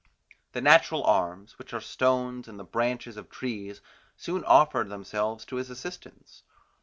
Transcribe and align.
The 0.53 0.61
natural 0.61 1.03
arms, 1.03 1.59
which 1.59 1.75
are 1.75 1.79
stones 1.79 2.47
and 2.47 2.57
the 2.57 2.63
branches 2.63 3.17
of 3.17 3.29
trees, 3.29 3.81
soon 4.17 4.43
offered 4.45 4.89
themselves 4.89 5.45
to 5.45 5.57
his 5.57 5.69
assistance. 5.69 6.41